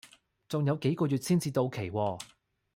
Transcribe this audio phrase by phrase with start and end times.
[0.49, 2.19] 仲有幾個月先至到期喎